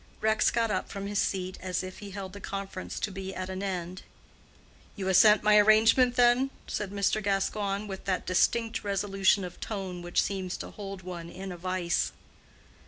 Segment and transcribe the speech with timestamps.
[0.19, 3.49] Rex got up from his seat, as if he held the conference to be at
[3.51, 4.01] an end.
[4.95, 7.21] "You assent to my arrangement, then?" said Mr.
[7.21, 12.13] Gascoigne, with that distinct resolution of tone which seems to hold one in a vise.